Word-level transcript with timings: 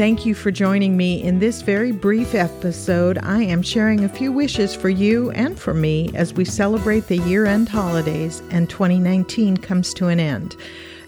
Thank 0.00 0.24
you 0.24 0.32
for 0.34 0.50
joining 0.50 0.96
me 0.96 1.22
in 1.22 1.40
this 1.40 1.60
very 1.60 1.92
brief 1.92 2.34
episode. 2.34 3.18
I 3.18 3.42
am 3.42 3.60
sharing 3.60 4.02
a 4.02 4.08
few 4.08 4.32
wishes 4.32 4.74
for 4.74 4.88
you 4.88 5.30
and 5.32 5.60
for 5.60 5.74
me 5.74 6.10
as 6.14 6.32
we 6.32 6.46
celebrate 6.46 7.06
the 7.06 7.18
year 7.18 7.44
end 7.44 7.68
holidays 7.68 8.42
and 8.50 8.70
2019 8.70 9.58
comes 9.58 9.92
to 9.92 10.06
an 10.06 10.18
end. 10.18 10.56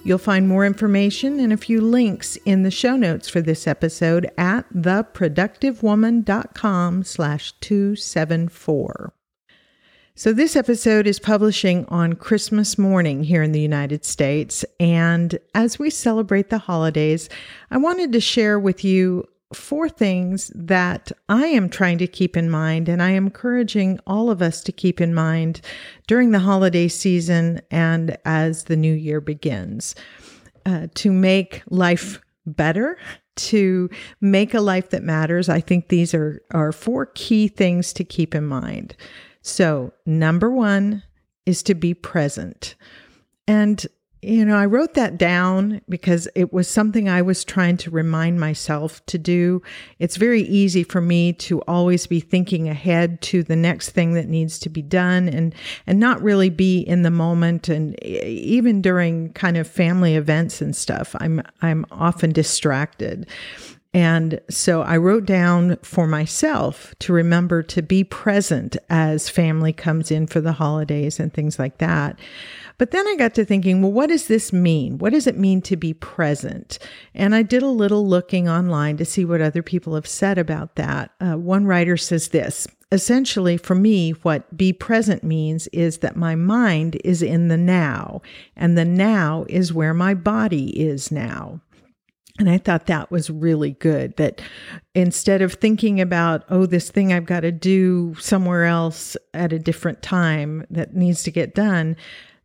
You'll 0.04 0.18
find 0.18 0.46
more 0.46 0.66
information 0.66 1.40
and 1.40 1.54
a 1.54 1.56
few 1.56 1.80
links 1.80 2.36
in 2.44 2.64
the 2.64 2.70
show 2.70 2.94
notes 2.94 3.30
for 3.30 3.40
this 3.40 3.66
episode 3.66 4.30
at 4.36 4.70
theproductivewoman.com 4.74 7.02
slash 7.02 7.54
274. 7.60 9.14
So, 10.14 10.34
this 10.34 10.56
episode 10.56 11.06
is 11.06 11.18
publishing 11.18 11.86
on 11.86 12.12
Christmas 12.12 12.76
morning 12.76 13.24
here 13.24 13.42
in 13.42 13.52
the 13.52 13.60
United 13.60 14.04
States. 14.04 14.62
And 14.78 15.38
as 15.54 15.78
we 15.78 15.88
celebrate 15.88 16.50
the 16.50 16.58
holidays, 16.58 17.30
I 17.70 17.78
wanted 17.78 18.12
to 18.12 18.20
share 18.20 18.60
with 18.60 18.84
you 18.84 19.26
four 19.54 19.88
things 19.88 20.52
that 20.54 21.12
I 21.30 21.46
am 21.46 21.70
trying 21.70 21.96
to 21.96 22.06
keep 22.06 22.36
in 22.36 22.50
mind, 22.50 22.90
and 22.90 23.02
I 23.02 23.12
am 23.12 23.28
encouraging 23.28 24.00
all 24.06 24.28
of 24.28 24.42
us 24.42 24.62
to 24.64 24.72
keep 24.72 25.00
in 25.00 25.14
mind 25.14 25.62
during 26.06 26.30
the 26.30 26.40
holiday 26.40 26.88
season 26.88 27.62
and 27.70 28.18
as 28.26 28.64
the 28.64 28.76
new 28.76 28.92
year 28.92 29.22
begins 29.22 29.94
uh, 30.66 30.88
to 30.96 31.10
make 31.10 31.62
life 31.70 32.20
better. 32.44 32.98
To 33.36 33.88
make 34.20 34.52
a 34.52 34.60
life 34.60 34.90
that 34.90 35.02
matters, 35.02 35.48
I 35.48 35.60
think 35.60 35.88
these 35.88 36.12
are, 36.12 36.42
are 36.50 36.70
four 36.70 37.06
key 37.14 37.48
things 37.48 37.94
to 37.94 38.04
keep 38.04 38.34
in 38.34 38.44
mind. 38.44 38.94
So, 39.42 39.92
number 40.06 40.50
one 40.50 41.02
is 41.44 41.62
to 41.64 41.74
be 41.74 41.94
present. 41.94 42.76
And, 43.48 43.84
you 44.22 44.44
know, 44.44 44.56
I 44.56 44.66
wrote 44.66 44.94
that 44.94 45.18
down 45.18 45.80
because 45.88 46.28
it 46.36 46.52
was 46.52 46.68
something 46.68 47.08
I 47.08 47.22
was 47.22 47.44
trying 47.44 47.76
to 47.78 47.90
remind 47.90 48.38
myself 48.38 49.04
to 49.06 49.18
do. 49.18 49.60
It's 49.98 50.16
very 50.16 50.42
easy 50.42 50.84
for 50.84 51.00
me 51.00 51.32
to 51.34 51.60
always 51.62 52.06
be 52.06 52.20
thinking 52.20 52.68
ahead 52.68 53.20
to 53.22 53.42
the 53.42 53.56
next 53.56 53.90
thing 53.90 54.14
that 54.14 54.28
needs 54.28 54.60
to 54.60 54.68
be 54.68 54.80
done 54.80 55.28
and 55.28 55.52
and 55.88 55.98
not 55.98 56.22
really 56.22 56.50
be 56.50 56.78
in 56.78 57.02
the 57.02 57.10
moment 57.10 57.68
and 57.68 58.00
even 58.04 58.80
during 58.80 59.32
kind 59.32 59.56
of 59.56 59.66
family 59.66 60.14
events 60.14 60.60
and 60.62 60.76
stuff. 60.76 61.16
I'm 61.18 61.42
I'm 61.60 61.84
often 61.90 62.30
distracted. 62.30 63.26
And 63.94 64.40
so 64.48 64.82
I 64.82 64.96
wrote 64.96 65.26
down 65.26 65.76
for 65.82 66.06
myself 66.06 66.94
to 67.00 67.12
remember 67.12 67.62
to 67.64 67.82
be 67.82 68.04
present 68.04 68.76
as 68.88 69.28
family 69.28 69.72
comes 69.72 70.10
in 70.10 70.26
for 70.26 70.40
the 70.40 70.52
holidays 70.52 71.20
and 71.20 71.32
things 71.32 71.58
like 71.58 71.78
that. 71.78 72.18
But 72.78 72.90
then 72.90 73.06
I 73.06 73.16
got 73.16 73.34
to 73.34 73.44
thinking, 73.44 73.82
well, 73.82 73.92
what 73.92 74.08
does 74.08 74.28
this 74.28 74.50
mean? 74.50 74.96
What 74.96 75.12
does 75.12 75.26
it 75.26 75.36
mean 75.36 75.60
to 75.62 75.76
be 75.76 75.92
present? 75.92 76.78
And 77.14 77.34
I 77.34 77.42
did 77.42 77.62
a 77.62 77.68
little 77.68 78.06
looking 78.06 78.48
online 78.48 78.96
to 78.96 79.04
see 79.04 79.26
what 79.26 79.42
other 79.42 79.62
people 79.62 79.94
have 79.94 80.06
said 80.06 80.38
about 80.38 80.76
that. 80.76 81.10
Uh, 81.20 81.34
one 81.34 81.66
writer 81.66 81.96
says 81.96 82.28
this 82.28 82.66
essentially, 82.90 83.56
for 83.56 83.74
me, 83.74 84.10
what 84.10 84.54
be 84.54 84.70
present 84.70 85.24
means 85.24 85.66
is 85.68 85.98
that 85.98 86.14
my 86.14 86.34
mind 86.34 86.98
is 87.02 87.22
in 87.22 87.48
the 87.48 87.56
now, 87.56 88.20
and 88.54 88.76
the 88.76 88.84
now 88.84 89.46
is 89.48 89.72
where 89.72 89.94
my 89.94 90.12
body 90.12 90.78
is 90.78 91.10
now. 91.10 91.58
And 92.38 92.48
I 92.48 92.58
thought 92.58 92.86
that 92.86 93.10
was 93.10 93.28
really 93.28 93.72
good 93.72 94.16
that 94.16 94.40
instead 94.94 95.42
of 95.42 95.54
thinking 95.54 96.00
about, 96.00 96.44
oh, 96.48 96.66
this 96.66 96.90
thing 96.90 97.12
I've 97.12 97.26
got 97.26 97.40
to 97.40 97.52
do 97.52 98.14
somewhere 98.18 98.64
else 98.64 99.16
at 99.34 99.52
a 99.52 99.58
different 99.58 100.02
time 100.02 100.66
that 100.70 100.96
needs 100.96 101.22
to 101.24 101.30
get 101.30 101.54
done, 101.54 101.94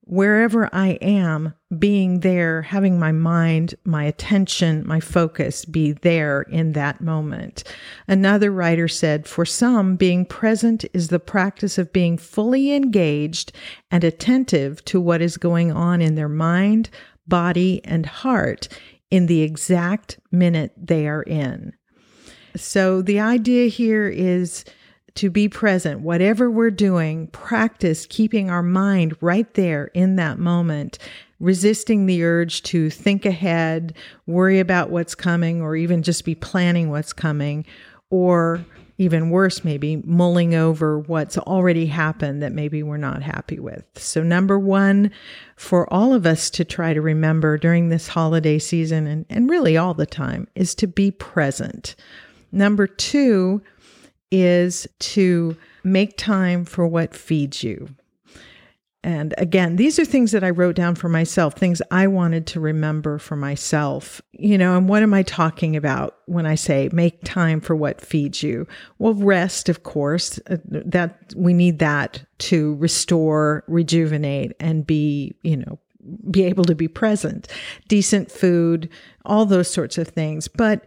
wherever 0.01 0.69
I 0.73 0.91
am, 1.01 1.53
being 1.77 2.21
there, 2.21 2.61
having 2.61 2.97
my 2.97 3.11
mind, 3.11 3.75
my 3.83 4.03
attention, 4.03 4.87
my 4.87 4.99
focus 4.99 5.65
be 5.65 5.93
there 5.93 6.43
in 6.43 6.73
that 6.73 7.01
moment. 7.01 7.63
Another 8.07 8.51
writer 8.51 8.87
said, 8.87 9.27
for 9.27 9.45
some, 9.45 9.95
being 9.95 10.25
present 10.25 10.85
is 10.93 11.09
the 11.09 11.19
practice 11.19 11.77
of 11.77 11.93
being 11.93 12.17
fully 12.17 12.73
engaged 12.73 13.51
and 13.91 14.03
attentive 14.03 14.83
to 14.85 14.99
what 14.99 15.21
is 15.21 15.37
going 15.37 15.71
on 15.71 16.01
in 16.01 16.15
their 16.15 16.29
mind, 16.29 16.89
body, 17.27 17.81
and 17.83 18.05
heart 18.05 18.69
in 19.09 19.27
the 19.27 19.41
exact 19.41 20.19
minute 20.31 20.73
they 20.77 21.07
are 21.07 21.23
in. 21.23 21.73
So 22.55 23.01
the 23.01 23.19
idea 23.19 23.67
here 23.67 24.07
is 24.07 24.65
to 25.15 25.29
be 25.29 25.49
present, 25.49 26.01
whatever 26.01 26.49
we're 26.49 26.71
doing, 26.71 27.27
practice 27.27 28.05
keeping 28.07 28.49
our 28.49 28.61
mind 28.61 29.15
right 29.21 29.51
there 29.55 29.85
in 29.93 30.15
that 30.17 30.37
moment, 30.37 30.99
resisting 31.39 32.05
the 32.05 32.23
urge 32.23 32.61
to 32.63 32.89
think 32.89 33.25
ahead, 33.25 33.95
worry 34.27 34.59
about 34.59 34.89
what's 34.91 35.15
coming, 35.15 35.61
or 35.61 35.75
even 35.75 36.03
just 36.03 36.23
be 36.23 36.35
planning 36.35 36.89
what's 36.89 37.13
coming, 37.13 37.65
or 38.09 38.63
even 38.97 39.29
worse, 39.29 39.63
maybe 39.63 39.97
mulling 39.97 40.55
over 40.55 40.99
what's 40.99 41.37
already 41.37 41.85
happened 41.85 42.41
that 42.41 42.51
maybe 42.51 42.81
we're 42.81 42.97
not 42.97 43.21
happy 43.21 43.59
with. 43.59 43.83
So, 43.95 44.23
number 44.23 44.57
one, 44.57 45.11
for 45.55 45.91
all 45.93 46.13
of 46.13 46.25
us 46.25 46.49
to 46.51 46.65
try 46.65 46.93
to 46.93 47.01
remember 47.01 47.57
during 47.57 47.89
this 47.89 48.07
holiday 48.07 48.57
season 48.57 49.05
and, 49.05 49.25
and 49.29 49.49
really 49.49 49.77
all 49.77 49.93
the 49.93 50.05
time 50.07 50.47
is 50.55 50.73
to 50.75 50.87
be 50.87 51.11
present. 51.11 51.95
Number 52.51 52.87
two 52.87 53.61
is 54.31 54.87
to 54.99 55.55
make 55.83 56.17
time 56.17 56.65
for 56.65 56.87
what 56.87 57.15
feeds 57.15 57.63
you. 57.63 57.89
And 59.07 59.33
again, 59.37 59.77
these 59.77 59.97
are 59.99 60.03
things 60.03 60.33
that 60.33 60.43
I 60.43 60.49
wrote 60.49 60.75
down 60.75 60.95
for 60.95 61.07
myself, 61.07 61.53
things 61.53 61.81
I 61.91 62.07
wanted 62.07 62.45
to 62.47 62.59
remember 62.59 63.19
for 63.19 63.37
myself. 63.37 64.21
You 64.33 64.57
know, 64.57 64.75
and 64.75 64.89
what 64.89 65.01
am 65.01 65.13
I 65.13 65.23
talking 65.23 65.77
about 65.77 66.17
when 66.25 66.45
I 66.45 66.55
say 66.55 66.89
make 66.91 67.23
time 67.23 67.61
for 67.61 67.73
what 67.73 68.01
feeds 68.01 68.43
you? 68.43 68.67
Well, 68.99 69.13
rest, 69.13 69.69
of 69.69 69.83
course, 69.83 70.41
uh, 70.49 70.57
that 70.65 71.33
we 71.37 71.53
need 71.53 71.79
that 71.79 72.21
to 72.39 72.75
restore, 72.75 73.63
rejuvenate, 73.69 74.51
and 74.59 74.85
be, 74.85 75.37
you 75.41 75.55
know, 75.55 75.79
be 76.29 76.43
able 76.43 76.65
to 76.65 76.75
be 76.75 76.89
present. 76.89 77.47
Decent 77.87 78.29
food, 78.29 78.89
all 79.23 79.45
those 79.45 79.71
sorts 79.71 79.97
of 79.97 80.09
things. 80.09 80.49
But 80.49 80.85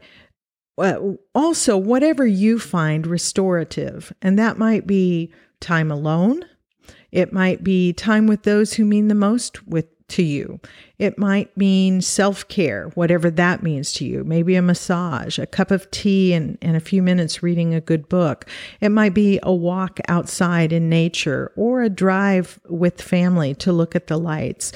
uh, 0.76 0.98
also, 1.34 1.78
whatever 1.78 2.26
you 2.26 2.58
find 2.58 3.06
restorative, 3.06 4.12
and 4.20 4.38
that 4.38 4.58
might 4.58 4.86
be 4.86 5.32
time 5.60 5.90
alone 5.90 6.44
it 7.12 7.32
might 7.32 7.64
be 7.64 7.92
time 7.92 8.26
with 8.26 8.42
those 8.42 8.74
who 8.74 8.84
mean 8.84 9.08
the 9.08 9.14
most 9.14 9.66
with 9.66 9.86
to 10.10 10.22
you. 10.22 10.60
It 10.98 11.18
might 11.18 11.56
mean 11.56 12.02
self 12.02 12.46
care, 12.48 12.90
whatever 12.94 13.30
that 13.30 13.62
means 13.62 13.92
to 13.94 14.04
you. 14.04 14.22
Maybe 14.24 14.54
a 14.54 14.62
massage, 14.62 15.38
a 15.38 15.46
cup 15.46 15.70
of 15.70 15.90
tea, 15.90 16.34
and, 16.34 16.58
and 16.60 16.76
a 16.76 16.80
few 16.80 17.02
minutes 17.02 17.42
reading 17.42 17.74
a 17.74 17.80
good 17.80 18.08
book. 18.08 18.46
It 18.80 18.90
might 18.90 19.14
be 19.14 19.40
a 19.42 19.54
walk 19.54 19.98
outside 20.08 20.72
in 20.72 20.88
nature 20.88 21.52
or 21.56 21.82
a 21.82 21.88
drive 21.88 22.60
with 22.68 23.00
family 23.00 23.54
to 23.56 23.72
look 23.72 23.96
at 23.96 24.08
the 24.08 24.18
lights 24.18 24.72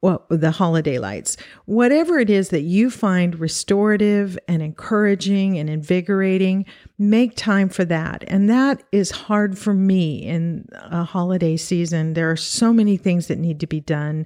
well, 0.00 0.24
the 0.28 0.52
holiday 0.52 0.98
lights, 0.98 1.36
whatever 1.64 2.20
it 2.20 2.30
is 2.30 2.50
that 2.50 2.60
you 2.60 2.88
find 2.88 3.40
restorative 3.40 4.38
and 4.46 4.62
encouraging 4.62 5.58
and 5.58 5.68
invigorating, 5.68 6.64
make 6.98 7.34
time 7.34 7.68
for 7.68 7.84
that. 7.84 8.22
And 8.28 8.48
that 8.48 8.84
is 8.92 9.10
hard 9.10 9.58
for 9.58 9.74
me 9.74 10.18
in 10.18 10.68
a 10.72 11.02
holiday 11.02 11.56
season. 11.56 12.14
There 12.14 12.30
are 12.30 12.36
so 12.36 12.72
many 12.72 12.96
things 12.96 13.26
that 13.26 13.40
need 13.40 13.58
to 13.58 13.66
be 13.66 13.80
done. 13.80 14.24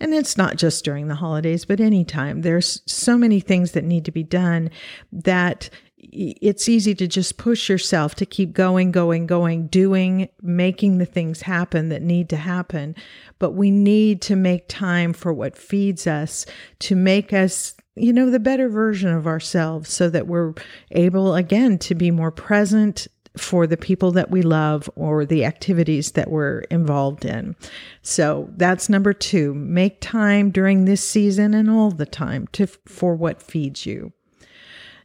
And 0.00 0.14
it's 0.14 0.38
not 0.38 0.56
just 0.56 0.86
during 0.86 1.08
the 1.08 1.16
holidays, 1.16 1.66
but 1.66 1.80
anytime. 1.80 2.40
There's 2.40 2.80
so 2.86 3.18
many 3.18 3.40
things 3.40 3.72
that 3.72 3.84
need 3.84 4.06
to 4.06 4.12
be 4.12 4.24
done 4.24 4.70
that 5.12 5.68
it's 6.02 6.68
easy 6.68 6.94
to 6.94 7.06
just 7.06 7.36
push 7.36 7.68
yourself 7.68 8.14
to 8.16 8.26
keep 8.26 8.52
going, 8.52 8.90
going, 8.90 9.26
going, 9.26 9.66
doing, 9.66 10.28
making 10.40 10.98
the 10.98 11.06
things 11.06 11.42
happen 11.42 11.88
that 11.90 12.02
need 12.02 12.28
to 12.30 12.36
happen. 12.36 12.94
But 13.38 13.52
we 13.52 13.70
need 13.70 14.22
to 14.22 14.36
make 14.36 14.68
time 14.68 15.12
for 15.12 15.32
what 15.32 15.56
feeds 15.56 16.06
us 16.06 16.46
to 16.80 16.96
make 16.96 17.32
us, 17.32 17.74
you 17.96 18.12
know, 18.12 18.30
the 18.30 18.40
better 18.40 18.68
version 18.68 19.10
of 19.10 19.26
ourselves 19.26 19.90
so 19.90 20.08
that 20.10 20.26
we're 20.26 20.54
able 20.92 21.34
again 21.34 21.78
to 21.78 21.94
be 21.94 22.10
more 22.10 22.30
present 22.30 23.06
for 23.36 23.66
the 23.66 23.76
people 23.76 24.10
that 24.12 24.30
we 24.30 24.42
love 24.42 24.90
or 24.96 25.24
the 25.24 25.44
activities 25.44 26.12
that 26.12 26.30
we're 26.30 26.60
involved 26.70 27.24
in. 27.24 27.54
So 28.02 28.50
that's 28.56 28.88
number 28.88 29.12
2. 29.12 29.54
Make 29.54 30.00
time 30.00 30.50
during 30.50 30.84
this 30.84 31.06
season 31.06 31.54
and 31.54 31.70
all 31.70 31.90
the 31.90 32.06
time 32.06 32.48
to 32.52 32.66
for 32.66 33.14
what 33.14 33.42
feeds 33.42 33.86
you. 33.86 34.12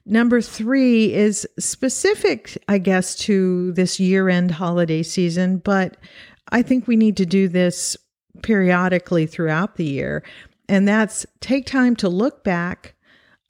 Number 0.05 0.39
three 0.39 1.13
is 1.13 1.47
specific, 1.57 2.61
I 2.67 2.77
guess, 2.77 3.15
to 3.15 3.71
this 3.73 3.99
year 3.99 4.29
end 4.29 4.51
holiday 4.51 5.01
season, 5.01 5.57
but 5.57 5.97
I 6.49 6.61
think 6.61 6.87
we 6.87 6.95
need 6.95 7.17
to 7.17 7.25
do 7.25 7.47
this 7.47 7.97
periodically 8.43 9.25
throughout 9.25 9.77
the 9.77 9.85
year. 9.85 10.23
And 10.69 10.87
that's 10.87 11.25
take 11.39 11.65
time 11.65 11.95
to 11.97 12.09
look 12.09 12.43
back, 12.43 12.93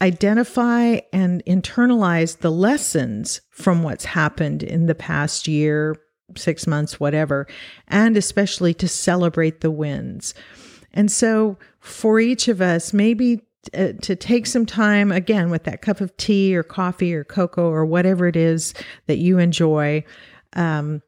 identify 0.01 0.99
and 1.11 1.43
internalize 1.45 2.39
the 2.39 2.51
lessons 2.51 3.41
from 3.49 3.83
what's 3.83 4.05
happened 4.05 4.63
in 4.63 4.85
the 4.85 4.95
past 4.95 5.49
year, 5.49 5.97
six 6.37 6.67
months, 6.67 6.99
whatever, 6.99 7.47
and 7.87 8.15
especially 8.15 8.73
to 8.75 8.87
celebrate 8.87 9.59
the 9.59 9.71
wins. 9.71 10.33
And 10.93 11.11
so 11.11 11.57
for 11.79 12.19
each 12.19 12.47
of 12.47 12.61
us, 12.61 12.93
maybe 12.93 13.41
uh, 13.73 13.93
to 14.01 14.15
take 14.15 14.45
some 14.45 14.65
time 14.65 15.11
again 15.11 15.49
with 15.49 15.63
that 15.63 15.81
cup 15.81 16.01
of 16.01 16.15
tea 16.17 16.55
or 16.55 16.63
coffee 16.63 17.13
or 17.13 17.23
cocoa 17.23 17.69
or 17.69 17.85
whatever 17.85 18.27
it 18.27 18.35
is 18.35 18.73
that 19.07 19.17
you 19.17 19.39
enjoy. 19.39 20.03
Um, 20.53 21.01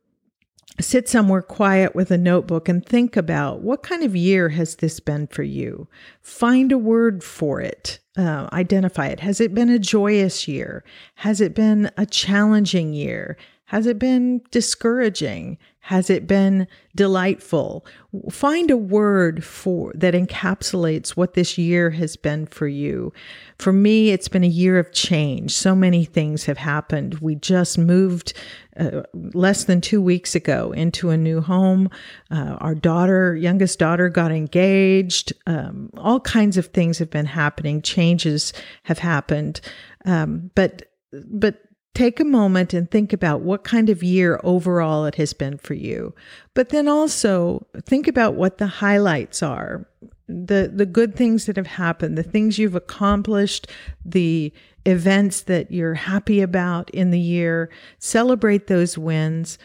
sit 0.80 1.10
somewhere 1.10 1.42
quiet 1.42 1.96
with 1.96 2.12
a 2.12 2.18
notebook 2.18 2.70
and 2.70 2.86
think 2.86 3.18
about 3.18 3.62
what 3.62 3.84
kind 3.84 4.04
of 4.04 4.16
year 4.16 4.50
has 4.50 4.76
this 4.76 5.00
been 5.00 5.28
for 5.28 5.44
you. 5.44 5.88
Find 6.22 6.72
a 6.72 6.78
word 6.78 7.24
for 7.24 7.62
it. 7.62 8.00
Uh, 8.16 8.48
identify 8.54 9.08
it. 9.08 9.20
Has 9.20 9.42
it 9.42 9.54
been 9.54 9.70
a 9.70 9.80
joyous 9.80 10.48
year? 10.48 10.84
Has 11.16 11.42
it 11.42 11.56
been 11.56 11.92
a 11.98 12.06
challenging 12.06 12.94
year? 12.94 13.38
Has 13.68 13.86
it 13.86 14.00
been 14.00 14.42
discouraging? 14.50 15.58
Has 15.80 16.10
it 16.10 16.26
been 16.26 16.68
delightful? 16.96 17.86
Find 18.32 18.72
a 18.72 18.78
word 18.78 19.44
for 19.44 19.92
that 19.96 20.14
encapsulates 20.14 21.12
what 21.12 21.34
this 21.34 21.58
year 21.58 21.90
has 21.90 22.16
been 22.16 22.46
for 22.46 22.68
you. 22.68 23.12
For 23.60 23.74
me, 23.74 24.12
it's 24.12 24.30
been 24.30 24.46
a 24.46 24.48
year 24.48 24.80
of 24.80 24.94
change. 24.94 25.54
So 25.54 25.76
many 25.76 26.06
things 26.06 26.46
have 26.46 26.58
happened. 26.58 27.16
We 27.16 27.36
just 27.36 27.78
moved 27.78 28.34
uh, 28.78 29.04
less 29.14 29.66
than 29.66 29.82
two 29.82 30.02
weeks 30.02 30.34
ago 30.34 30.72
into 30.72 31.10
a 31.10 31.18
new 31.18 31.42
home. 31.42 31.90
Uh, 32.32 32.56
our 32.62 32.76
daughter, 32.76 33.36
youngest 33.36 33.80
daughter, 33.80 34.08
got 34.08 34.32
engaged. 34.32 35.34
Um, 35.46 35.90
all 35.98 36.22
kinds 36.22 36.56
of 36.56 36.68
things 36.68 37.00
have 37.00 37.10
been 37.10 37.26
happening. 37.26 37.82
Changes 37.82 38.54
have 38.84 39.00
happened. 39.00 39.60
Um, 40.06 40.52
but 40.56 40.84
but 41.12 41.62
take 41.98 42.20
a 42.20 42.24
moment 42.24 42.76
and 42.76 42.92
think 42.92 43.12
about 43.12 43.42
what 43.42 43.64
kind 43.64 43.90
of 43.90 44.04
year 44.04 44.40
overall 44.44 45.06
it 45.06 45.16
has 45.16 45.34
been 45.34 45.58
for 45.58 45.74
you. 45.74 46.14
But 46.54 46.70
then 46.70 46.88
also 46.88 47.66
think 47.86 48.08
about 48.08 48.36
what 48.36 48.60
the 48.60 48.68
highlights 48.68 49.42
are. 49.42 49.88
The 50.28 50.72
the 50.72 50.86
good 50.86 51.16
things 51.16 51.48
that 51.48 51.56
have 51.56 51.66
happened, 51.68 52.16
the 52.16 52.22
things 52.22 52.60
you've 52.60 52.76
accomplished, 52.76 53.68
the 54.06 54.54
events 54.86 55.42
that 55.42 55.72
you're 55.72 55.96
happy 55.96 56.40
about 56.40 56.92
in 56.92 57.10
the 57.10 57.20
year, 57.20 57.72
celebrate 57.98 58.68
those 58.68 58.96
wins 58.96 59.58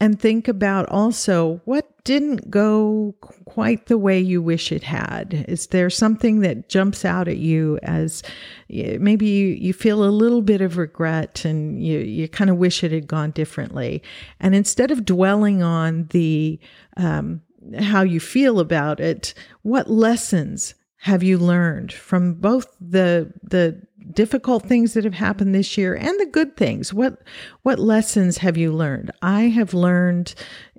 and 0.00 0.18
think 0.18 0.48
about 0.48 0.88
also 0.88 1.60
what 1.66 1.93
didn't 2.04 2.50
go 2.50 3.14
quite 3.46 3.86
the 3.86 3.96
way 3.96 4.20
you 4.20 4.42
wish 4.42 4.70
it 4.70 4.82
had. 4.82 5.46
Is 5.48 5.68
there 5.68 5.88
something 5.88 6.40
that 6.40 6.68
jumps 6.68 7.04
out 7.04 7.28
at 7.28 7.38
you 7.38 7.78
as 7.82 8.22
maybe 8.68 9.26
you, 9.26 9.46
you 9.48 9.72
feel 9.72 10.04
a 10.04 10.10
little 10.10 10.42
bit 10.42 10.60
of 10.60 10.76
regret 10.76 11.44
and 11.46 11.82
you, 11.82 11.98
you 12.00 12.28
kind 12.28 12.50
of 12.50 12.58
wish 12.58 12.84
it 12.84 12.92
had 12.92 13.06
gone 13.06 13.30
differently? 13.30 14.02
And 14.38 14.54
instead 14.54 14.90
of 14.90 15.06
dwelling 15.06 15.62
on 15.62 16.06
the 16.10 16.60
um, 16.98 17.40
how 17.80 18.02
you 18.02 18.20
feel 18.20 18.60
about 18.60 19.00
it, 19.00 19.32
what 19.62 19.90
lessons 19.90 20.74
have 21.04 21.22
you 21.22 21.36
learned 21.36 21.92
from 21.92 22.32
both 22.32 22.66
the 22.80 23.30
the 23.42 23.78
difficult 24.10 24.62
things 24.62 24.94
that 24.94 25.04
have 25.04 25.12
happened 25.12 25.54
this 25.54 25.76
year 25.76 25.94
and 25.94 26.18
the 26.18 26.24
good 26.24 26.56
things? 26.56 26.94
What 26.94 27.20
what 27.62 27.78
lessons 27.78 28.38
have 28.38 28.56
you 28.56 28.72
learned? 28.72 29.10
I 29.20 29.42
have 29.42 29.74
learned 29.74 30.34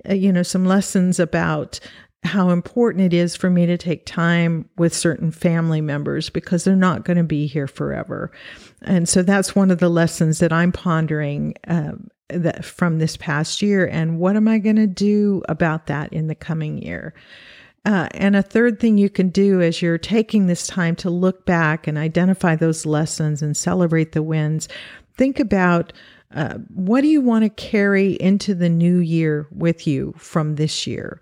uh, 0.10 0.16
you 0.16 0.34
know 0.34 0.42
some 0.42 0.66
lessons 0.66 1.20
about 1.20 1.80
how 2.24 2.50
important 2.50 3.06
it 3.06 3.14
is 3.14 3.36
for 3.36 3.52
me 3.52 3.68
to 3.68 3.78
take 3.78 4.08
time 4.08 4.68
with 4.80 4.96
certain 4.96 5.30
family 5.30 5.80
members 5.80 6.32
because 6.32 6.64
they're 6.64 6.76
not 6.76 7.06
going 7.06 7.18
to 7.18 7.24
be 7.24 7.46
here 7.46 7.68
forever. 7.68 8.32
And 8.82 9.08
so 9.08 9.22
that's 9.22 9.56
one 9.56 9.70
of 9.70 9.78
the 9.78 9.90
lessons 9.90 10.40
that 10.40 10.52
i'm 10.52 10.72
pondering 10.72 11.54
um, 11.68 12.10
that 12.30 12.66
from 12.66 12.98
this 12.98 13.16
past 13.16 13.62
year 13.62 13.86
and 13.86 14.18
what 14.18 14.36
am 14.36 14.48
i 14.48 14.58
going 14.58 14.76
to 14.76 14.88
do 14.88 15.44
about 15.48 15.86
that 15.86 16.12
in 16.12 16.26
the 16.26 16.34
coming 16.34 16.80
year 16.80 17.14
uh, 17.86 18.08
and 18.12 18.36
a 18.36 18.42
third 18.42 18.80
thing 18.80 18.98
you 18.98 19.10
can 19.10 19.30
do 19.30 19.62
as 19.62 19.82
you're 19.82 19.98
taking 19.98 20.48
this 20.48 20.66
time 20.66 20.96
to 20.98 21.10
look 21.10 21.46
back 21.46 21.88
and 21.88 21.98
identify 21.98 22.56
those 22.56 22.86
lessons 22.86 23.42
and 23.42 23.56
celebrate 23.56 24.12
the 24.14 24.24
wins, 24.24 24.68
think 25.16 25.40
about 25.40 25.94
uh, 26.34 26.56
what 26.74 27.02
do 27.02 27.08
you 27.08 27.22
want 27.22 27.44
to 27.44 27.50
carry 27.50 28.14
into 28.14 28.56
the 28.56 28.70
new 28.70 28.98
year 28.98 29.48
with 29.52 29.86
you 29.86 30.14
from 30.18 30.56
this 30.56 30.88
year? 30.88 31.22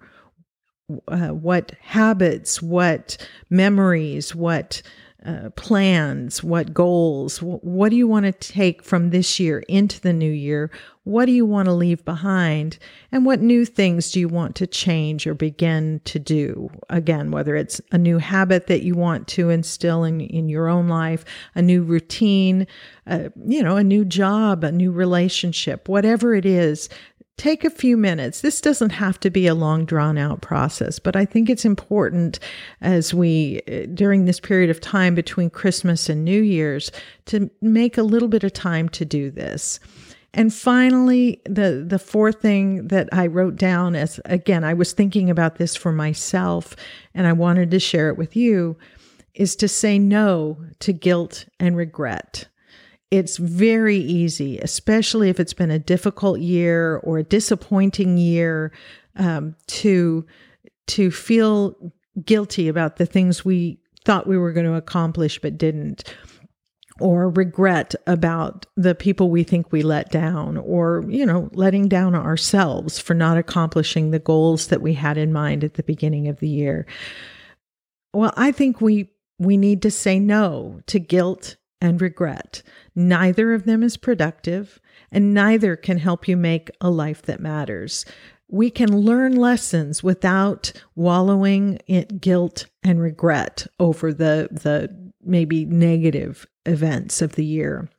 Uh, 1.08 1.30
what 1.30 1.74
habits, 1.82 2.62
what 2.62 3.18
memories, 3.50 4.34
what 4.34 4.82
uh, 5.26 5.50
plans, 5.52 6.44
what 6.44 6.74
goals, 6.74 7.42
what 7.42 7.90
do 7.90 7.96
you 7.96 8.08
want 8.08 8.26
to 8.26 8.32
take 8.34 8.84
from 8.84 9.10
this 9.10 9.40
year 9.40 9.60
into 9.70 10.00
the 10.02 10.14
new 10.14 10.32
year? 10.32 10.70
What 11.06 11.26
do 11.26 11.32
you 11.32 11.46
want 11.46 11.68
to 11.68 11.74
leave 11.74 12.04
behind? 12.06 12.78
And 13.12 13.26
what 13.26 13.42
new 13.42 13.66
things 13.66 14.12
do 14.12 14.20
you 14.20 14.28
want 14.30 14.56
to 14.58 14.68
change 14.68 15.28
or 15.28 15.34
begin 15.34 16.02
to 16.06 16.20
do? 16.20 16.70
Again, 16.90 17.32
whether 17.32 17.56
it's 17.56 17.82
a 17.92 17.98
new 17.98 18.18
habit 18.18 18.68
that 18.68 18.84
you 18.84 18.96
want 18.96 19.28
to 19.30 19.50
instill 19.50 20.04
in, 20.04 20.22
in 20.22 20.48
your 20.48 20.70
own 20.70 20.88
life, 20.88 21.26
a 21.56 21.62
new 21.62 21.84
routine, 21.84 22.68
uh, 23.06 23.30
you 23.46 23.62
know, 23.62 23.76
a 23.76 23.84
new 23.84 24.06
job, 24.06 24.64
a 24.64 24.72
new 24.72 24.92
relationship, 24.92 25.90
whatever 25.90 26.34
it 26.36 26.46
is, 26.46 26.88
take 27.38 27.64
a 27.64 27.70
few 27.70 27.98
minutes. 27.98 28.42
This 28.42 28.62
doesn't 28.62 28.92
have 28.92 29.20
to 29.22 29.30
be 29.30 29.48
a 29.48 29.56
long 29.56 29.86
drawn 29.86 30.18
out 30.18 30.42
process, 30.42 31.00
but 31.00 31.16
I 31.16 31.26
think 31.26 31.50
it's 31.50 31.66
important 31.66 32.40
as 32.82 33.14
we, 33.14 33.62
uh, 33.68 33.88
during 33.94 34.26
this 34.26 34.40
period 34.40 34.70
of 34.70 34.80
time 34.80 35.16
between 35.16 35.50
Christmas 35.50 36.10
and 36.10 36.24
New 36.24 36.42
Year's, 36.42 36.92
to 37.26 37.50
make 37.62 37.98
a 37.98 38.04
little 38.04 38.28
bit 38.28 38.44
of 38.44 38.54
time 38.54 38.88
to 38.90 39.06
do 39.06 39.32
this. 39.32 39.80
And 40.36 40.54
finally, 40.54 41.42
the, 41.46 41.84
the 41.88 42.00
fourth 42.00 42.42
thing 42.42 42.88
that 42.88 43.08
I 43.12 43.28
wrote 43.28 43.56
down 43.56 43.96
as 43.96 44.20
again, 44.26 44.64
I 44.64 44.74
was 44.74 44.92
thinking 44.92 45.30
about 45.30 45.58
this 45.58 45.76
for 45.76 45.92
myself 45.92 46.76
and 47.14 47.28
I 47.28 47.34
wanted 47.34 47.70
to 47.72 47.80
share 47.80 48.10
it 48.10 48.18
with 48.18 48.36
you 48.36 48.78
is 49.36 49.56
to 49.58 49.68
say 49.68 50.00
no 50.00 50.58
to 50.80 50.94
guilt 50.94 51.46
and 51.60 51.76
regret 51.76 52.48
it's 53.14 53.38
very 53.38 53.98
easy, 53.98 54.58
especially 54.58 55.30
if 55.30 55.40
it's 55.40 55.54
been 55.54 55.70
a 55.70 55.78
difficult 55.78 56.40
year 56.40 56.98
or 57.04 57.20
a 57.20 57.24
disappointing 57.24 58.18
year, 58.18 58.72
um, 59.18 59.56
to 59.68 60.26
to 60.88 61.12
feel 61.12 61.76
guilty 62.26 62.68
about 62.68 62.96
the 62.96 63.06
things 63.06 63.46
we 63.46 63.78
thought 64.04 64.26
we 64.26 64.38
were 64.38 64.52
going 64.52 64.66
to 64.66 64.74
accomplish 64.74 65.40
but 65.40 65.60
didn't 65.60 66.04
or 67.00 67.30
regret 67.30 67.94
about 68.08 68.66
the 68.76 68.96
people 68.96 69.30
we 69.30 69.44
think 69.44 69.72
we 69.72 69.84
let 69.84 70.10
down 70.10 70.58
or 70.58 71.06
you 71.08 71.24
know 71.24 71.52
letting 71.54 71.88
down 71.88 72.16
ourselves 72.16 72.98
for 72.98 73.14
not 73.14 73.38
accomplishing 73.38 74.10
the 74.10 74.18
goals 74.18 74.68
that 74.68 74.82
we 74.82 74.96
had 74.96 75.20
in 75.20 75.32
mind 75.32 75.64
at 75.64 75.76
the 75.76 75.84
beginning 75.84 76.28
of 76.28 76.40
the 76.40 76.50
year. 76.50 76.88
Well 78.12 78.34
i 78.36 78.52
think 78.52 78.82
we 78.82 79.12
we 79.38 79.56
need 79.56 79.84
to 79.84 79.92
say 79.92 80.18
no 80.18 80.82
to 80.88 81.00
guilt 81.00 81.58
and 81.84 82.02
regret. 82.02 82.64
Neither 82.96 83.54
of 83.54 83.66
them 83.66 83.84
is 83.84 83.98
productive, 83.98 84.80
and 85.12 85.34
neither 85.34 85.76
can 85.76 85.98
help 85.98 86.30
you 86.30 86.38
make 86.38 86.72
a 86.80 86.90
life 86.90 87.22
that 87.24 87.42
matters. 87.42 88.06
We 88.48 88.70
can 88.70 88.98
learn 88.98 89.36
lessons 89.36 90.02
without 90.02 90.72
wallowing 90.96 91.80
in 91.86 92.08
guilt 92.20 92.68
and 92.84 93.02
regret 93.02 93.68
over 93.80 94.14
the, 94.14 94.48
the 94.50 95.12
maybe 95.22 95.66
negative 95.66 96.48
events 96.66 97.22
of 97.22 97.36
the 97.36 97.46
year. 97.46 97.90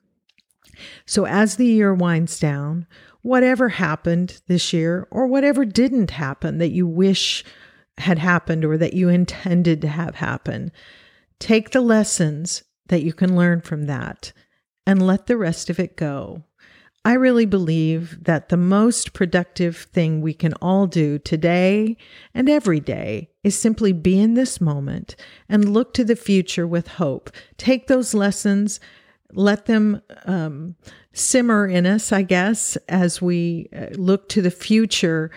So, 1.04 1.26
as 1.26 1.56
the 1.56 1.66
year 1.66 1.92
winds 1.92 2.40
down, 2.40 2.86
whatever 3.20 3.68
happened 3.68 4.40
this 4.48 4.72
year 4.72 5.06
or 5.10 5.26
whatever 5.26 5.66
didn't 5.66 6.12
happen 6.12 6.56
that 6.58 6.72
you 6.72 6.86
wish 6.86 7.44
had 7.98 8.18
happened 8.18 8.64
or 8.64 8.78
that 8.78 8.94
you 8.94 9.10
intended 9.10 9.82
to 9.82 9.88
have 9.88 10.16
happen, 10.16 10.72
take 11.38 11.70
the 11.70 11.80
lessons 11.82 12.64
that 12.88 13.02
you 13.02 13.12
can 13.12 13.36
learn 13.36 13.60
from 13.60 13.86
that 13.86 14.32
and 14.86 15.06
let 15.06 15.26
the 15.26 15.36
rest 15.36 15.70
of 15.70 15.78
it 15.78 15.96
go. 15.96 16.44
I 17.06 17.14
really 17.14 17.44
believe 17.44 18.24
that 18.24 18.48
the 18.48 18.56
most 18.56 19.12
productive 19.12 19.76
thing 19.76 20.22
we 20.22 20.32
can 20.32 20.54
all 20.54 20.86
do 20.86 21.18
today 21.18 21.98
and 22.32 22.48
every 22.48 22.80
day 22.80 23.28
is 23.42 23.58
simply 23.58 23.92
be 23.92 24.18
in 24.18 24.34
this 24.34 24.58
moment 24.58 25.14
and 25.46 25.74
look 25.74 25.92
to 25.94 26.04
the 26.04 26.16
future 26.16 26.66
with 26.66 26.88
hope. 26.88 27.30
Take 27.58 27.88
those 27.88 28.14
lessons, 28.14 28.80
let 29.32 29.66
them 29.66 30.00
um, 30.24 30.76
simmer 31.12 31.66
in 31.66 31.84
us, 31.84 32.10
I 32.10 32.22
guess, 32.22 32.76
as 32.88 33.20
we 33.20 33.68
uh, 33.76 33.88
look 33.96 34.30
to 34.30 34.40
the 34.40 34.50
future 34.50 35.30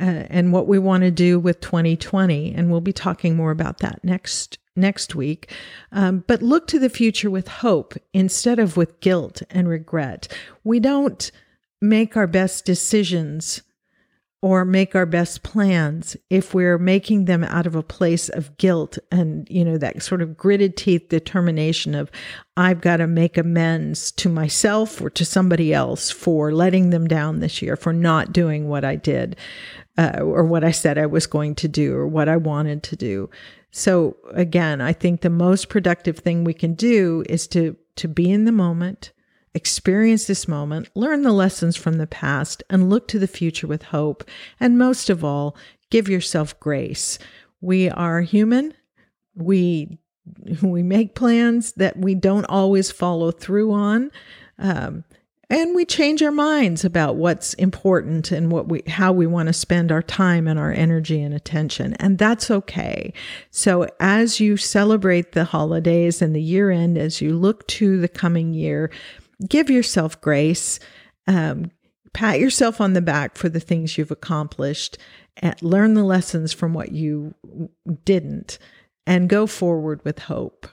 uh, 0.00 0.24
and 0.28 0.52
what 0.52 0.66
we 0.66 0.78
want 0.78 1.02
to 1.02 1.10
do 1.10 1.38
with 1.38 1.60
2020. 1.60 2.54
And 2.54 2.70
we'll 2.70 2.80
be 2.80 2.92
talking 2.92 3.36
more 3.36 3.50
about 3.50 3.78
that 3.78 4.02
next 4.02 4.58
next 4.76 5.14
week. 5.14 5.52
Um, 5.92 6.24
but 6.26 6.42
look 6.42 6.66
to 6.68 6.80
the 6.80 6.90
future 6.90 7.30
with 7.30 7.46
hope 7.46 7.94
instead 8.12 8.58
of 8.58 8.76
with 8.76 8.98
guilt 9.00 9.42
and 9.50 9.68
regret. 9.68 10.26
We 10.64 10.80
don't 10.80 11.30
make 11.80 12.16
our 12.16 12.26
best 12.26 12.64
decisions 12.64 13.62
or 14.44 14.62
make 14.66 14.94
our 14.94 15.06
best 15.06 15.42
plans 15.42 16.18
if 16.28 16.52
we're 16.52 16.76
making 16.76 17.24
them 17.24 17.42
out 17.44 17.66
of 17.66 17.74
a 17.74 17.82
place 17.82 18.28
of 18.28 18.54
guilt 18.58 18.98
and 19.10 19.48
you 19.48 19.64
know 19.64 19.78
that 19.78 20.02
sort 20.02 20.20
of 20.20 20.36
gritted 20.36 20.76
teeth 20.76 21.08
determination 21.08 21.94
of 21.94 22.10
i've 22.58 22.82
got 22.82 22.98
to 22.98 23.06
make 23.06 23.38
amends 23.38 24.12
to 24.12 24.28
myself 24.28 25.00
or 25.00 25.08
to 25.08 25.24
somebody 25.24 25.72
else 25.72 26.10
for 26.10 26.52
letting 26.52 26.90
them 26.90 27.08
down 27.08 27.40
this 27.40 27.62
year 27.62 27.74
for 27.74 27.94
not 27.94 28.34
doing 28.34 28.68
what 28.68 28.84
i 28.84 28.94
did 28.94 29.34
uh, 29.96 30.18
or 30.20 30.44
what 30.44 30.62
i 30.62 30.70
said 30.70 30.98
i 30.98 31.06
was 31.06 31.26
going 31.26 31.54
to 31.54 31.66
do 31.66 31.94
or 31.94 32.06
what 32.06 32.28
i 32.28 32.36
wanted 32.36 32.82
to 32.82 32.96
do. 32.96 33.30
So 33.70 34.18
again 34.34 34.82
i 34.82 34.92
think 34.92 35.22
the 35.22 35.30
most 35.30 35.70
productive 35.70 36.18
thing 36.18 36.44
we 36.44 36.52
can 36.52 36.74
do 36.74 37.24
is 37.30 37.48
to 37.48 37.76
to 37.96 38.08
be 38.08 38.30
in 38.30 38.44
the 38.44 38.52
moment 38.52 39.13
experience 39.54 40.26
this 40.26 40.48
moment, 40.48 40.88
learn 40.94 41.22
the 41.22 41.32
lessons 41.32 41.76
from 41.76 41.98
the 41.98 42.06
past, 42.06 42.62
and 42.68 42.90
look 42.90 43.08
to 43.08 43.18
the 43.18 43.26
future 43.26 43.66
with 43.66 43.84
hope. 43.84 44.24
And 44.58 44.78
most 44.78 45.08
of 45.08 45.24
all, 45.24 45.56
give 45.90 46.08
yourself 46.08 46.58
grace. 46.60 47.18
We 47.60 47.88
are 47.88 48.22
human. 48.22 48.74
We 49.34 49.98
we 50.62 50.82
make 50.82 51.14
plans 51.14 51.72
that 51.72 51.96
we 51.96 52.14
don't 52.14 52.46
always 52.46 52.90
follow 52.90 53.30
through 53.30 53.72
on. 53.72 54.10
Um, 54.58 55.04
and 55.50 55.74
we 55.74 55.84
change 55.84 56.22
our 56.22 56.32
minds 56.32 56.84
about 56.84 57.16
what's 57.16 57.54
important 57.54 58.30
and 58.30 58.50
what 58.50 58.68
we 58.68 58.82
how 58.88 59.12
we 59.12 59.26
want 59.26 59.48
to 59.48 59.52
spend 59.52 59.92
our 59.92 60.02
time 60.02 60.48
and 60.48 60.58
our 60.58 60.72
energy 60.72 61.20
and 61.20 61.34
attention 61.34 61.94
and 61.94 62.18
that's 62.18 62.50
okay 62.50 63.12
so 63.50 63.86
as 64.00 64.40
you 64.40 64.56
celebrate 64.56 65.32
the 65.32 65.44
holidays 65.44 66.22
and 66.22 66.34
the 66.34 66.42
year 66.42 66.70
end 66.70 66.96
as 66.96 67.20
you 67.20 67.36
look 67.36 67.66
to 67.66 68.00
the 68.00 68.08
coming 68.08 68.54
year 68.54 68.90
give 69.48 69.70
yourself 69.70 70.20
grace. 70.20 70.78
Um, 71.26 71.70
pat 72.12 72.40
yourself 72.40 72.80
on 72.80 72.92
the 72.92 73.02
back 73.02 73.36
for 73.36 73.48
the 73.48 73.60
things 73.60 73.98
you've 73.98 74.10
accomplished 74.10 74.98
and 75.36 75.60
learn 75.62 75.94
the 75.94 76.04
lessons 76.04 76.52
from 76.52 76.74
what 76.74 76.92
you 76.92 77.34
didn't 78.04 78.58
and 79.06 79.28
go 79.28 79.46
forward 79.46 80.00
with 80.04 80.20
hope. 80.20 80.66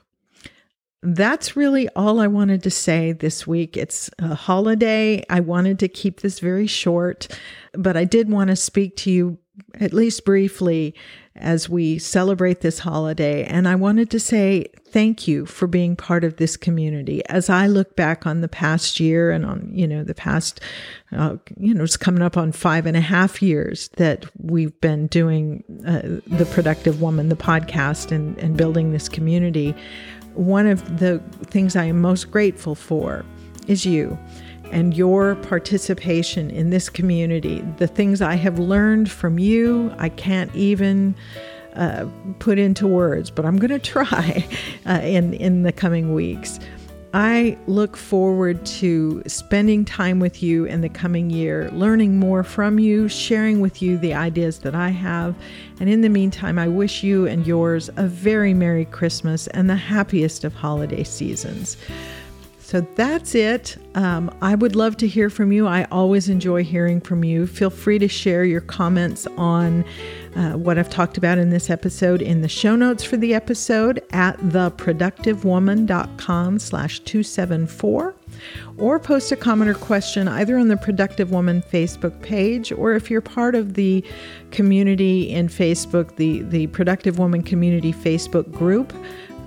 That's 1.04 1.56
really 1.56 1.90
all 1.96 2.20
I 2.20 2.28
wanted 2.28 2.62
to 2.64 2.70
say 2.70 3.12
this 3.12 3.48
week. 3.48 3.76
It's 3.76 4.10
a 4.20 4.36
holiday. 4.36 5.24
I 5.32 5.40
wanted 5.40 5.80
to 5.80 5.88
keep 5.88 6.22
this 6.22 6.40
very 6.40 6.68
short, 6.68 7.28
but 7.74 7.98
I 7.98 8.04
did 8.04 8.30
want 8.30 8.50
to 8.50 8.56
speak 8.56 8.96
to 8.98 9.12
you 9.12 9.40
at 9.80 9.94
least 9.94 10.26
briefly 10.26 10.94
as 11.36 11.70
we 11.70 11.98
celebrate 11.98 12.62
this 12.62 12.80
holiday. 12.80 13.46
And 13.46 13.68
I 13.68 13.76
wanted 13.76 14.10
to 14.12 14.20
say 14.20 14.66
thank 14.90 15.28
you 15.28 15.46
for 15.46 15.66
being 15.66 15.96
part 15.96 16.24
of 16.26 16.36
this 16.36 16.58
community. 16.58 17.26
As 17.28 17.50
I 17.50 17.68
look 17.68 17.96
back 17.96 18.28
on 18.28 18.42
the 18.42 18.50
past 18.50 19.00
year 19.00 19.32
and 19.32 19.46
on, 19.46 19.72
you 19.74 19.88
know, 19.88 20.04
the 20.04 20.14
past, 20.14 20.60
uh, 21.14 21.38
you 21.58 21.74
know, 21.74 21.84
it's 21.84 21.96
coming 21.96 22.22
up 22.22 22.36
on 22.36 22.52
five 22.52 22.86
and 22.86 22.98
a 22.98 23.02
half 23.02 23.42
years 23.42 23.88
that 23.96 24.26
we've 24.38 24.80
been 24.82 25.08
doing 25.08 25.64
uh, 25.88 26.02
The 26.36 26.46
Productive 26.52 27.02
Woman, 27.02 27.30
the 27.30 27.36
podcast, 27.36 28.12
and, 28.12 28.38
and 28.38 28.58
building 28.58 28.92
this 28.92 29.08
community. 29.08 29.74
One 30.34 30.68
of 30.68 31.00
the 31.00 31.20
things 31.46 31.76
I 31.76 31.86
am 31.86 32.02
most 32.02 32.30
grateful 32.30 32.76
for 32.76 33.26
is 33.68 33.86
you 33.86 34.18
and 34.72 34.96
your 34.96 35.36
participation 35.36 36.50
in 36.50 36.70
this 36.70 36.90
community. 36.90 37.62
The 37.78 37.88
things 37.88 38.22
I 38.22 38.36
have 38.36 38.60
learned 38.60 39.12
from 39.12 39.40
you, 39.40 39.94
I 39.98 40.10
can't 40.10 40.54
even 40.56 41.16
uh, 41.76 42.06
put 42.40 42.60
into 42.60 42.88
words, 42.88 43.30
but 43.30 43.46
I'm 43.46 43.58
going 43.58 43.70
to 43.80 43.80
try 43.80 44.46
uh, 44.86 45.02
in 45.04 45.34
in 45.34 45.64
the 45.64 45.72
coming 45.72 46.14
weeks. 46.14 46.60
I 47.14 47.58
look 47.68 47.98
forward 47.98 48.66
to 48.66 49.22
spending 49.28 49.84
time 49.84 50.20
with 50.20 50.42
you 50.42 50.64
in 50.64 50.80
the 50.80 50.88
coming 50.88 51.30
year, 51.30 51.70
learning 51.72 52.18
more 52.18 52.42
from 52.42 52.80
you, 52.80 53.10
sharing 53.10 53.60
with 53.60 53.82
you 53.82 53.98
the 53.98 54.14
ideas 54.14 54.60
that 54.60 54.76
I 54.76 54.90
have. 54.90 55.36
And 55.82 55.90
in 55.90 56.02
the 56.02 56.10
meantime, 56.10 56.58
I 56.58 56.70
wish 56.70 57.04
you 57.04 57.28
and 57.28 57.46
yours 57.46 57.90
a 57.98 58.08
very 58.08 58.54
Merry 58.54 58.86
Christmas 58.86 59.48
and 59.48 59.70
the 59.70 59.76
happiest 59.76 60.46
of 60.46 60.54
holiday 60.54 61.04
seasons. 61.04 61.76
So 62.72 62.82
that's 62.96 63.36
it. 63.36 63.76
Um, 63.96 64.34
I 64.42 64.56
would 64.56 64.78
love 64.78 64.96
to 64.98 65.08
hear 65.08 65.30
from 65.30 65.52
you. 65.52 65.68
I 65.68 65.84
always 65.92 66.30
enjoy 66.30 66.64
hearing 66.64 67.02
from 67.02 67.26
you. 67.26 67.46
Feel 67.46 67.70
free 67.70 68.00
to 68.00 68.08
share 68.08 68.46
your 68.46 68.62
comments 68.62 69.28
on 69.36 69.84
uh, 70.38 70.54
what 70.54 70.78
I've 70.78 70.90
talked 70.90 71.18
about 71.18 71.38
in 71.38 71.50
this 71.50 71.70
episode 71.70 72.22
in 72.22 72.42
the 72.42 72.48
show 72.48 72.78
notes 72.78 73.04
for 73.04 73.18
the 73.18 73.34
episode 73.34 74.02
at 74.14 74.38
theproductivewoman.com 74.38 76.60
slash 76.60 77.02
274 77.02 78.16
or 78.78 79.00
post 79.00 79.34
a 79.34 79.36
comment 79.36 79.70
or 79.70 79.74
question 79.74 80.30
either 80.30 80.58
on 80.58 80.70
the 80.70 80.78
Productive 80.78 81.30
Woman 81.30 81.62
Facebook 81.62 82.22
page 82.22 82.72
or 82.72 82.94
if 82.94 83.12
you're 83.12 83.20
part 83.20 83.54
of 83.54 83.74
the 83.74 84.02
community 84.52 85.30
in 85.30 85.50
Facebook, 85.50 86.16
the, 86.16 86.44
the 86.44 86.68
Productive 86.68 87.20
Woman 87.20 87.44
Community 87.44 87.92
Facebook 87.92 88.50
group. 88.50 88.94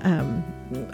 Um, 0.02 0.44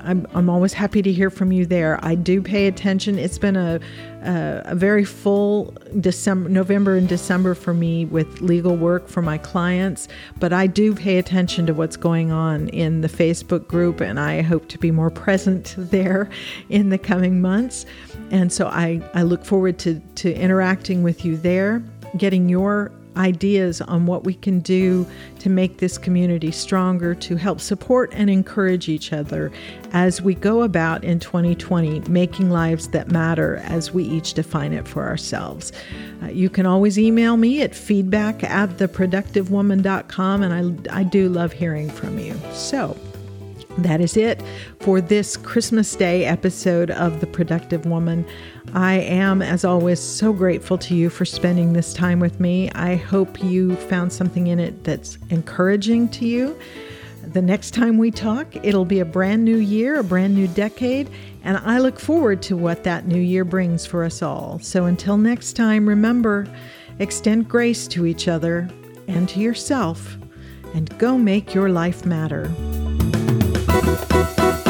I'm, 0.00 0.26
I'm 0.34 0.50
always 0.50 0.72
happy 0.72 1.02
to 1.02 1.12
hear 1.12 1.30
from 1.30 1.52
you 1.52 1.66
there. 1.66 1.98
I 2.02 2.14
do 2.14 2.42
pay 2.42 2.66
attention. 2.66 3.18
It's 3.18 3.38
been 3.38 3.56
a, 3.56 3.80
a, 4.22 4.62
a, 4.66 4.74
very 4.74 5.04
full 5.04 5.74
December, 5.98 6.48
November 6.48 6.96
and 6.96 7.08
December 7.08 7.54
for 7.54 7.74
me 7.74 8.04
with 8.06 8.40
legal 8.40 8.76
work 8.76 9.08
for 9.08 9.22
my 9.22 9.38
clients, 9.38 10.08
but 10.38 10.52
I 10.52 10.66
do 10.66 10.94
pay 10.94 11.18
attention 11.18 11.66
to 11.66 11.74
what's 11.74 11.96
going 11.96 12.30
on 12.30 12.68
in 12.68 13.00
the 13.00 13.08
Facebook 13.08 13.66
group, 13.66 14.00
and 14.00 14.18
I 14.18 14.42
hope 14.42 14.68
to 14.68 14.78
be 14.78 14.90
more 14.90 15.10
present 15.10 15.74
there 15.78 16.28
in 16.68 16.90
the 16.90 16.98
coming 16.98 17.40
months. 17.40 17.86
And 18.30 18.52
so 18.52 18.66
I, 18.68 19.02
I 19.14 19.22
look 19.22 19.44
forward 19.44 19.78
to, 19.80 20.00
to 20.16 20.34
interacting 20.34 21.02
with 21.02 21.24
you 21.24 21.36
there, 21.36 21.82
getting 22.16 22.48
your 22.48 22.92
ideas 23.16 23.80
on 23.80 24.06
what 24.06 24.24
we 24.24 24.34
can 24.34 24.60
do 24.60 25.06
to 25.38 25.48
make 25.48 25.78
this 25.78 25.98
community 25.98 26.50
stronger, 26.50 27.14
to 27.14 27.36
help 27.36 27.60
support 27.60 28.10
and 28.14 28.30
encourage 28.30 28.88
each 28.88 29.12
other 29.12 29.50
as 29.92 30.22
we 30.22 30.34
go 30.34 30.62
about 30.62 31.04
in 31.04 31.18
2020 31.18 32.00
making 32.08 32.50
lives 32.50 32.88
that 32.88 33.10
matter 33.10 33.56
as 33.64 33.92
we 33.92 34.04
each 34.04 34.34
define 34.34 34.72
it 34.72 34.86
for 34.86 35.04
ourselves. 35.06 35.72
Uh, 36.22 36.26
you 36.26 36.50
can 36.50 36.66
always 36.66 36.98
email 36.98 37.36
me 37.36 37.62
at 37.62 37.74
feedback 37.74 38.44
at 38.44 38.70
theproductivewoman.com, 38.70 40.42
and 40.42 40.88
I, 40.90 41.00
I 41.00 41.02
do 41.02 41.28
love 41.28 41.52
hearing 41.52 41.90
from 41.90 42.18
you. 42.18 42.38
So, 42.52 42.96
that 43.78 44.00
is 44.00 44.16
it 44.16 44.42
for 44.80 45.00
this 45.00 45.36
Christmas 45.36 45.94
Day 45.94 46.24
episode 46.24 46.90
of 46.90 47.20
The 47.20 47.26
Productive 47.26 47.86
Woman. 47.86 48.26
I 48.74 48.94
am, 48.94 49.42
as 49.42 49.64
always, 49.64 50.00
so 50.00 50.32
grateful 50.32 50.78
to 50.78 50.94
you 50.94 51.10
for 51.10 51.24
spending 51.24 51.72
this 51.72 51.92
time 51.92 52.20
with 52.20 52.40
me. 52.40 52.70
I 52.72 52.96
hope 52.96 53.42
you 53.42 53.76
found 53.76 54.12
something 54.12 54.48
in 54.48 54.60
it 54.60 54.84
that's 54.84 55.18
encouraging 55.30 56.08
to 56.10 56.26
you. 56.26 56.58
The 57.22 57.42
next 57.42 57.72
time 57.72 57.98
we 57.98 58.10
talk, 58.10 58.56
it'll 58.64 58.84
be 58.84 59.00
a 59.00 59.04
brand 59.04 59.44
new 59.44 59.58
year, 59.58 60.00
a 60.00 60.04
brand 60.04 60.34
new 60.34 60.48
decade, 60.48 61.10
and 61.44 61.58
I 61.58 61.78
look 61.78 62.00
forward 62.00 62.42
to 62.42 62.56
what 62.56 62.84
that 62.84 63.06
new 63.06 63.20
year 63.20 63.44
brings 63.44 63.86
for 63.86 64.04
us 64.04 64.22
all. 64.22 64.58
So 64.60 64.86
until 64.86 65.16
next 65.16 65.52
time, 65.52 65.88
remember 65.88 66.46
extend 66.98 67.48
grace 67.48 67.86
to 67.88 68.06
each 68.06 68.28
other 68.28 68.68
and 69.08 69.28
to 69.28 69.40
yourself, 69.40 70.16
and 70.74 70.96
go 70.98 71.18
make 71.18 71.54
your 71.54 71.68
life 71.68 72.06
matter. 72.06 72.50
Thank 74.10 74.66
you. 74.66 74.69